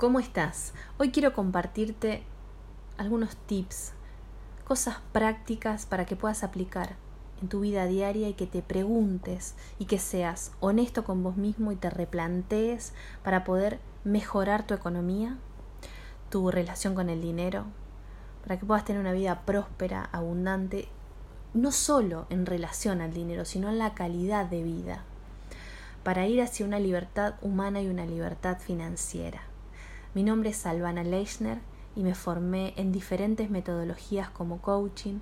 ¿cómo 0.00 0.18
estás? 0.18 0.72
Hoy 0.96 1.10
quiero 1.10 1.34
compartirte 1.34 2.22
algunos 2.96 3.36
tips, 3.36 3.92
cosas 4.64 4.96
prácticas 5.12 5.84
para 5.84 6.06
que 6.06 6.16
puedas 6.16 6.42
aplicar 6.42 6.96
en 7.42 7.50
tu 7.50 7.60
vida 7.60 7.84
diaria 7.84 8.26
y 8.30 8.32
que 8.32 8.46
te 8.46 8.62
preguntes 8.62 9.56
y 9.78 9.84
que 9.84 9.98
seas 9.98 10.52
honesto 10.60 11.04
con 11.04 11.22
vos 11.22 11.36
mismo 11.36 11.70
y 11.70 11.76
te 11.76 11.90
replantees 11.90 12.94
para 13.22 13.44
poder 13.44 13.78
mejorar 14.02 14.66
tu 14.66 14.72
economía, 14.72 15.36
tu 16.30 16.50
relación 16.50 16.94
con 16.94 17.10
el 17.10 17.20
dinero, 17.20 17.66
para 18.42 18.58
que 18.58 18.64
puedas 18.64 18.86
tener 18.86 19.02
una 19.02 19.12
vida 19.12 19.42
próspera, 19.42 20.08
abundante, 20.12 20.88
no 21.52 21.72
solo 21.72 22.26
en 22.30 22.46
relación 22.46 23.02
al 23.02 23.12
dinero, 23.12 23.44
sino 23.44 23.68
en 23.68 23.76
la 23.76 23.92
calidad 23.92 24.46
de 24.46 24.62
vida, 24.62 25.04
para 26.04 26.26
ir 26.26 26.40
hacia 26.40 26.64
una 26.64 26.78
libertad 26.78 27.34
humana 27.42 27.82
y 27.82 27.88
una 27.88 28.06
libertad 28.06 28.60
financiera. 28.60 29.49
Mi 30.12 30.24
nombre 30.24 30.50
es 30.50 30.56
Salvana 30.56 31.04
Leichner 31.04 31.60
y 31.94 32.02
me 32.02 32.16
formé 32.16 32.74
en 32.76 32.90
diferentes 32.90 33.48
metodologías 33.48 34.28
como 34.28 34.60
coaching, 34.60 35.20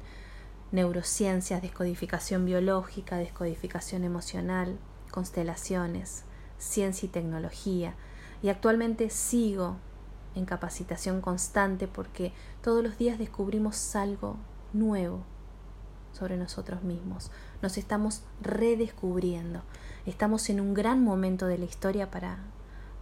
neurociencias, 0.72 1.60
descodificación 1.60 2.46
biológica, 2.46 3.18
descodificación 3.18 4.02
emocional, 4.02 4.78
constelaciones, 5.10 6.24
ciencia 6.56 7.04
y 7.04 7.10
tecnología. 7.10 7.96
Y 8.42 8.48
actualmente 8.48 9.10
sigo 9.10 9.76
en 10.34 10.46
capacitación 10.46 11.20
constante 11.20 11.86
porque 11.86 12.32
todos 12.62 12.82
los 12.82 12.96
días 12.96 13.18
descubrimos 13.18 13.94
algo 13.94 14.36
nuevo 14.72 15.22
sobre 16.12 16.38
nosotros 16.38 16.82
mismos. 16.82 17.30
Nos 17.60 17.76
estamos 17.76 18.22
redescubriendo. 18.40 19.60
Estamos 20.06 20.48
en 20.48 20.60
un 20.60 20.72
gran 20.72 21.04
momento 21.04 21.46
de 21.46 21.58
la 21.58 21.66
historia 21.66 22.10
para, 22.10 22.38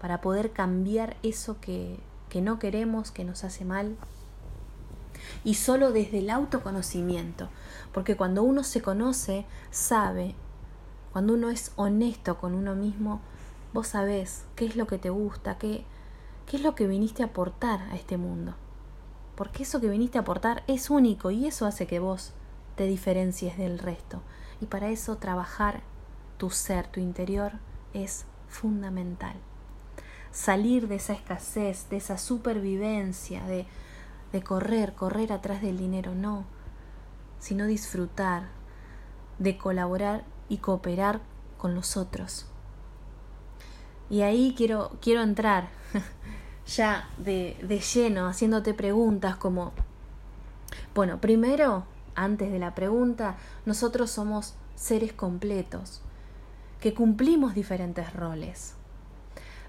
para 0.00 0.20
poder 0.20 0.52
cambiar 0.52 1.16
eso 1.22 1.60
que, 1.60 1.98
que 2.28 2.40
no 2.40 2.58
queremos, 2.58 3.10
que 3.10 3.24
nos 3.24 3.44
hace 3.44 3.64
mal. 3.64 3.96
Y 5.44 5.54
solo 5.54 5.92
desde 5.92 6.18
el 6.18 6.30
autoconocimiento. 6.30 7.48
Porque 7.92 8.16
cuando 8.16 8.42
uno 8.42 8.62
se 8.64 8.82
conoce, 8.82 9.46
sabe, 9.70 10.34
cuando 11.12 11.34
uno 11.34 11.50
es 11.50 11.72
honesto 11.76 12.38
con 12.38 12.54
uno 12.54 12.74
mismo, 12.74 13.20
vos 13.72 13.88
sabés 13.88 14.44
qué 14.54 14.66
es 14.66 14.76
lo 14.76 14.86
que 14.86 14.98
te 14.98 15.10
gusta, 15.10 15.56
qué, 15.58 15.84
qué 16.46 16.58
es 16.58 16.62
lo 16.62 16.74
que 16.74 16.86
viniste 16.86 17.22
a 17.22 17.26
aportar 17.26 17.80
a 17.90 17.96
este 17.96 18.16
mundo. 18.18 18.54
Porque 19.34 19.62
eso 19.62 19.80
que 19.80 19.88
viniste 19.88 20.18
a 20.18 20.22
aportar 20.22 20.62
es 20.66 20.90
único 20.90 21.30
y 21.30 21.46
eso 21.46 21.66
hace 21.66 21.86
que 21.86 22.00
vos 22.00 22.32
te 22.74 22.86
diferencies 22.86 23.56
del 23.56 23.78
resto. 23.78 24.20
Y 24.60 24.66
para 24.66 24.88
eso 24.88 25.16
trabajar 25.16 25.82
tu 26.38 26.50
ser, 26.50 26.86
tu 26.88 27.00
interior, 27.00 27.52
es 27.94 28.26
fundamental. 28.48 29.36
Salir 30.30 30.88
de 30.88 30.96
esa 30.96 31.12
escasez, 31.12 31.88
de 31.88 31.96
esa 31.96 32.18
supervivencia, 32.18 33.44
de, 33.46 33.66
de 34.32 34.42
correr, 34.42 34.94
correr 34.94 35.32
atrás 35.32 35.62
del 35.62 35.78
dinero, 35.78 36.14
no, 36.14 36.44
sino 37.38 37.66
disfrutar, 37.66 38.48
de 39.38 39.56
colaborar 39.56 40.24
y 40.48 40.58
cooperar 40.58 41.20
con 41.58 41.74
los 41.74 41.96
otros. 41.96 42.46
Y 44.08 44.22
ahí 44.22 44.54
quiero, 44.56 44.98
quiero 45.00 45.22
entrar 45.22 45.68
ya 46.66 47.08
de, 47.18 47.56
de 47.62 47.80
lleno, 47.80 48.26
haciéndote 48.26 48.74
preguntas 48.74 49.36
como, 49.36 49.72
bueno, 50.94 51.20
primero 51.20 51.84
antes 52.16 52.50
de 52.50 52.58
la 52.58 52.74
pregunta, 52.74 53.36
nosotros 53.66 54.10
somos 54.10 54.54
seres 54.74 55.12
completos, 55.12 56.00
que 56.80 56.94
cumplimos 56.94 57.54
diferentes 57.54 58.12
roles. 58.12 58.74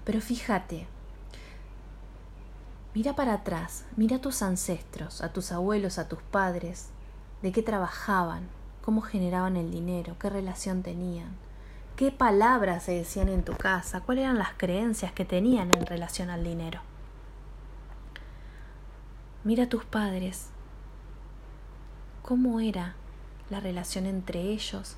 Pero 0.08 0.22
fíjate, 0.22 0.86
mira 2.94 3.14
para 3.14 3.34
atrás, 3.34 3.84
mira 3.94 4.16
a 4.16 4.20
tus 4.22 4.40
ancestros, 4.40 5.20
a 5.20 5.34
tus 5.34 5.52
abuelos, 5.52 5.98
a 5.98 6.08
tus 6.08 6.22
padres, 6.22 6.88
de 7.42 7.52
qué 7.52 7.62
trabajaban, 7.62 8.48
cómo 8.80 9.02
generaban 9.02 9.58
el 9.58 9.70
dinero, 9.70 10.16
qué 10.18 10.30
relación 10.30 10.82
tenían, 10.82 11.36
qué 11.94 12.10
palabras 12.10 12.84
se 12.84 12.92
decían 12.92 13.28
en 13.28 13.44
tu 13.44 13.54
casa, 13.54 14.00
cuáles 14.00 14.24
eran 14.24 14.38
las 14.38 14.54
creencias 14.56 15.12
que 15.12 15.26
tenían 15.26 15.72
en 15.72 15.84
relación 15.84 16.30
al 16.30 16.42
dinero. 16.42 16.80
Mira 19.44 19.64
a 19.64 19.68
tus 19.68 19.84
padres, 19.84 20.46
cómo 22.22 22.60
era 22.60 22.94
la 23.50 23.60
relación 23.60 24.06
entre 24.06 24.40
ellos. 24.40 24.96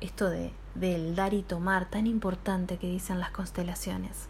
Esto 0.00 0.30
de, 0.30 0.52
del 0.74 1.14
dar 1.14 1.34
y 1.34 1.42
tomar 1.42 1.88
tan 1.90 2.06
importante 2.06 2.78
que 2.78 2.86
dicen 2.86 3.20
las 3.20 3.30
constelaciones. 3.30 4.28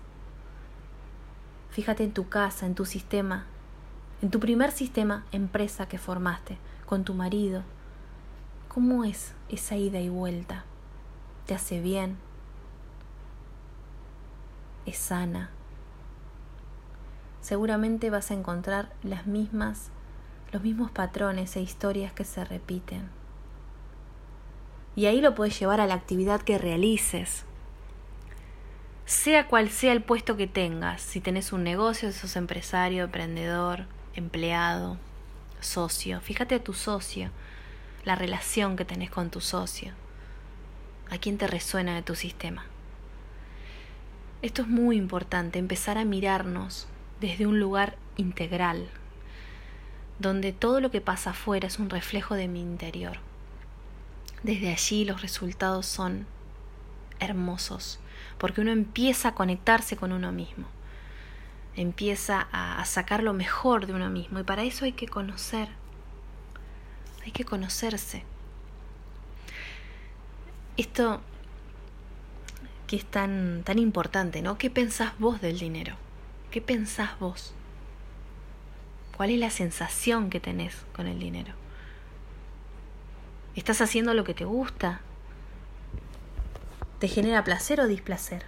Fíjate 1.70 2.04
en 2.04 2.12
tu 2.12 2.28
casa, 2.28 2.66
en 2.66 2.75
tu 2.75 2.84
sistema, 2.84 3.47
en 4.22 4.30
tu 4.30 4.41
primer 4.41 4.72
sistema, 4.72 5.25
empresa 5.32 5.86
que 5.86 5.98
formaste, 5.98 6.59
con 6.86 7.04
tu 7.04 7.14
marido. 7.14 7.62
¿Cómo 8.69 9.04
es 9.04 9.34
esa 9.48 9.76
ida 9.76 10.00
y 10.00 10.09
vuelta? 10.09 10.64
¿Te 11.47 11.54
hace 11.54 11.80
bien? 11.80 12.19
¿Es 14.86 14.97
sana? 14.98 15.50
Seguramente 17.41 18.10
vas 18.10 18.30
a 18.30 18.34
encontrar 18.34 18.92
las 19.03 19.26
mismas 19.26 19.91
los 20.53 20.62
mismos 20.62 20.91
patrones 20.91 21.54
e 21.56 21.60
historias 21.60 22.12
que 22.12 22.25
se 22.25 22.44
repiten. 22.44 23.09
Y 24.96 25.06
ahí 25.06 25.20
lo 25.20 25.34
puedes 25.34 25.58
llevar 25.58 25.80
a 25.80 25.86
la 25.86 25.94
actividad 25.94 26.42
que 26.42 26.58
realices. 26.58 27.44
Sea 29.06 29.48
cual 29.48 29.70
sea 29.70 29.92
el 29.92 30.02
puesto 30.02 30.36
que 30.36 30.46
tengas, 30.46 31.02
si 31.02 31.20
tenés 31.20 31.52
un 31.52 31.64
negocio, 31.64 32.12
sos 32.12 32.36
empresario, 32.36 33.04
emprendedor, 33.04 33.86
empleado, 34.14 34.98
socio, 35.60 36.20
fíjate 36.20 36.54
a 36.54 36.62
tu 36.62 36.72
socio, 36.72 37.30
la 38.04 38.14
relación 38.14 38.76
que 38.76 38.84
tenés 38.84 39.10
con 39.10 39.30
tu 39.30 39.40
socio, 39.40 39.92
a 41.10 41.18
quién 41.18 41.38
te 41.38 41.46
resuena 41.46 41.94
de 41.94 42.02
tu 42.02 42.14
sistema. 42.14 42.64
Esto 44.42 44.62
es 44.62 44.68
muy 44.68 44.96
importante, 44.96 45.58
empezar 45.58 45.98
a 45.98 46.04
mirarnos 46.04 46.86
desde 47.20 47.46
un 47.46 47.60
lugar 47.60 47.96
integral, 48.16 48.88
donde 50.18 50.52
todo 50.52 50.80
lo 50.80 50.90
que 50.90 51.00
pasa 51.00 51.30
afuera 51.30 51.66
es 51.66 51.78
un 51.78 51.90
reflejo 51.90 52.34
de 52.34 52.48
mi 52.48 52.60
interior. 52.60 53.18
Desde 54.42 54.70
allí 54.70 55.04
los 55.04 55.20
resultados 55.20 55.86
son 55.86 56.26
hermosos, 57.18 58.00
porque 58.38 58.62
uno 58.62 58.72
empieza 58.72 59.28
a 59.28 59.34
conectarse 59.34 59.96
con 59.96 60.12
uno 60.12 60.32
mismo, 60.32 60.66
empieza 61.76 62.48
a, 62.50 62.82
sacar 62.86 63.22
lo 63.22 63.34
mejor 63.34 63.86
de 63.86 63.92
uno 63.92 64.08
mismo, 64.08 64.40
y 64.40 64.44
para 64.44 64.64
eso 64.64 64.86
hay 64.86 64.92
que 64.92 65.06
conocer, 65.06 65.68
hay 67.24 67.32
que 67.32 67.44
conocerse. 67.44 68.24
Esto 70.78 71.20
que 72.86 72.96
es 72.96 73.04
tan, 73.04 73.62
tan 73.64 73.78
importante, 73.78 74.40
¿no? 74.40 74.56
¿Qué 74.56 74.70
pensás 74.70 75.12
vos 75.18 75.40
del 75.42 75.58
dinero? 75.58 75.96
¿Qué 76.50 76.62
pensás 76.62 77.18
vos? 77.20 77.52
¿Cuál 79.16 79.30
es 79.30 79.38
la 79.38 79.50
sensación 79.50 80.30
que 80.30 80.40
tenés 80.40 80.74
con 80.94 81.06
el 81.06 81.20
dinero? 81.20 81.52
¿Estás 83.60 83.82
haciendo 83.82 84.15
lo 84.15 84.25
que 84.25 84.32
te 84.32 84.47
gusta? 84.47 85.03
¿Te 86.98 87.09
genera 87.09 87.44
placer 87.44 87.78
o 87.78 87.87
displacer? 87.87 88.47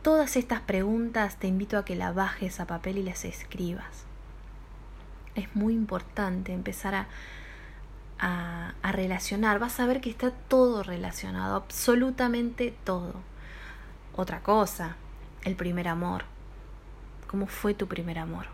Todas 0.00 0.36
estas 0.36 0.62
preguntas 0.62 1.36
te 1.36 1.48
invito 1.48 1.76
a 1.76 1.84
que 1.84 1.96
las 1.96 2.14
bajes 2.14 2.60
a 2.60 2.66
papel 2.66 2.96
y 2.96 3.02
las 3.02 3.26
escribas. 3.26 4.06
Es 5.34 5.54
muy 5.54 5.74
importante 5.74 6.54
empezar 6.54 6.94
a, 6.94 7.08
a, 8.18 8.72
a, 8.80 8.92
relacionar. 8.92 9.58
Vas 9.58 9.80
a 9.80 9.86
ver 9.86 10.00
que 10.00 10.08
está 10.08 10.30
todo 10.30 10.82
relacionado, 10.82 11.56
absolutamente 11.56 12.74
todo. 12.84 13.16
Otra 14.16 14.40
cosa, 14.40 14.96
el 15.44 15.56
primer 15.56 15.88
amor. 15.88 16.24
¿Cómo 17.26 17.48
fue 17.48 17.74
tu 17.74 17.86
primer 17.86 18.18
amor? 18.18 18.46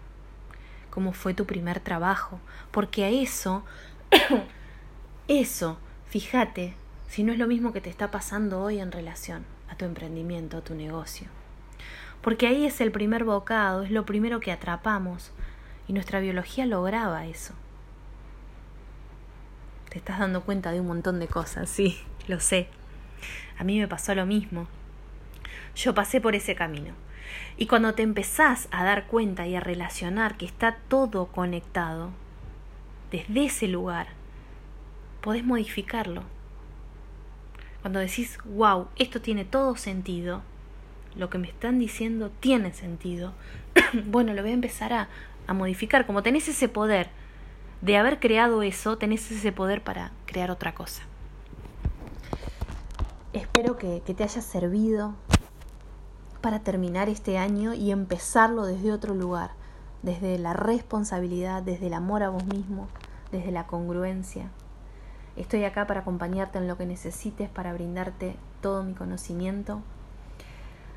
¿Cómo 0.91 1.13
fue 1.13 1.35
tu 1.35 1.47
primer 1.47 1.79
trabajo? 1.79 2.41
Porque 2.73 3.05
a 3.05 3.11
eso, 3.11 3.65
eso, 5.29 5.79
fíjate, 6.07 6.75
si 7.09 7.23
no 7.23 7.33
es 7.33 7.39
lo 7.39 7.47
mismo 7.47 7.73
que 7.73 7.81
te 7.81 7.91
está 7.91 8.11
pasando 8.11 8.63
hoy 8.63 8.81
en 8.81 8.93
relación 8.93 9.45
a 9.69 9.77
tu 9.77 9.85
emprendimiento, 9.85 10.59
a 10.59 10.65
tu 10.65 10.75
negocio. 10.75 11.29
Porque 12.23 12.47
ahí 12.47 12.65
es 12.65 12.81
el 12.81 12.91
primer 12.91 13.25
bocado, 13.25 13.83
es 13.83 13.91
lo 13.91 14.07
primero 14.07 14.41
que 14.41 14.53
atrapamos 14.53 15.33
y 15.87 15.93
nuestra 15.93 16.21
biología 16.21 16.67
lograba 16.67 17.27
eso. 17.27 17.55
Te 19.91 19.99
estás 19.99 20.19
dando 20.19 20.43
cuenta 20.43 20.73
de 20.73 20.81
un 20.81 20.87
montón 20.87 21.21
de 21.21 21.29
cosas, 21.29 21.69
sí, 21.69 22.01
lo 22.27 22.41
sé. 22.41 22.69
A 23.59 23.65
mí 23.65 23.79
me 23.79 23.89
pasó 23.89 24.15
lo 24.15 24.27
mismo. 24.27 24.67
Yo 25.77 25.95
pasé 25.95 26.21
por 26.21 26.35
ese 26.35 26.55
camino. 26.55 26.95
Y 27.57 27.67
cuando 27.67 27.95
te 27.95 28.03
empezás 28.03 28.69
a 28.71 28.85
dar 28.85 29.07
cuenta 29.07 29.47
y 29.47 29.55
a 29.55 29.61
relacionar 29.61 30.37
que 30.37 30.47
está 30.47 30.79
todo 30.89 31.27
conectado, 31.27 32.11
desde 33.15 33.45
ese 33.45 33.69
lugar, 33.69 34.09
podés 35.21 35.45
modificarlo. 35.45 36.25
Cuando 37.81 38.01
decís, 38.01 38.39
wow, 38.45 38.89
esto 38.97 39.21
tiene 39.21 39.45
todo 39.45 39.77
sentido, 39.77 40.43
lo 41.15 41.31
que 41.31 41.39
me 41.39 41.47
están 41.47 41.79
diciendo 41.79 42.33
tiene 42.41 42.73
sentido, 42.73 43.33
bueno, 44.07 44.35
lo 44.35 44.43
voy 44.43 44.51
a 44.51 44.55
empezar 44.55 44.93
a, 44.93 45.09
a 45.47 45.55
modificar. 45.55 46.07
Como 46.07 46.25
tenés 46.25 46.49
ese 46.49 46.69
poder 46.69 47.09
de 47.83 47.97
haber 47.97 48.19
creado 48.19 48.63
eso, 48.63 48.99
tenés 48.99 49.31
ese 49.31 49.53
poder 49.53 49.85
para 49.85 50.11
crear 50.27 50.51
otra 50.51 50.75
cosa. 50.75 51.03
Espero 53.33 53.79
que, 53.79 54.03
que, 54.05 54.13
te 54.13 54.25
haya 54.25 54.43
servido 54.43 55.15
para 56.41 56.65
terminar 56.65 57.09
este 57.09 57.39
año 57.39 57.75
y 57.75 57.93
empezarlo 57.93 58.67
desde 58.67 58.91
otro 58.91 59.15
lugar, 59.15 59.53
desde 60.03 60.37
la 60.39 60.53
responsabilidad, 60.53 61.63
desde 61.63 61.87
el 61.87 61.95
amor 61.95 62.23
a 62.23 62.29
vos 62.29 62.45
mismo, 62.45 62.89
desde 63.31 63.53
la 63.53 63.67
congruencia. 63.67 64.51
Estoy 65.37 65.65
acá 65.65 65.87
para 65.87 66.01
acompañarte 66.01 66.59
en 66.59 66.69
lo 66.69 66.77
que 66.77 66.87
necesites, 66.87 67.49
para 67.49 67.73
brindarte 67.73 68.37
todo 68.61 68.85
mi 68.85 68.95
conocimiento. 68.95 69.83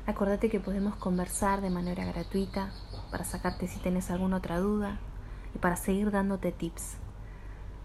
Acordate 0.06 0.48
que 0.48 0.60
podemos 0.60 0.96
conversar 0.96 1.60
de 1.60 1.70
manera 1.70 2.04
gratuita 2.04 2.70
para 3.10 3.24
sacarte 3.24 3.66
si 3.66 3.80
tienes 3.80 4.10
alguna 4.10 4.36
otra 4.36 4.58
duda 4.58 4.98
y 5.54 5.58
para 5.58 5.76
seguir 5.76 6.10
dándote 6.10 6.52
tips, 6.52 6.96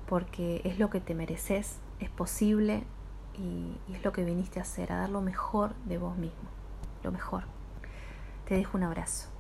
porque 0.07 0.61
es 0.63 0.79
lo 0.79 0.89
que 0.89 1.01
te 1.01 1.15
mereces, 1.15 1.79
es 1.99 2.09
posible 2.09 2.83
y, 3.33 3.77
y 3.87 3.95
es 3.95 4.03
lo 4.03 4.13
que 4.13 4.23
viniste 4.23 4.59
a 4.59 4.61
hacer, 4.61 4.91
a 4.91 4.97
dar 4.97 5.09
lo 5.09 5.21
mejor 5.21 5.73
de 5.85 5.97
vos 5.97 6.15
mismo, 6.15 6.49
lo 7.03 7.11
mejor. 7.11 7.43
Te 8.45 8.55
dejo 8.55 8.77
un 8.77 8.83
abrazo. 8.83 9.32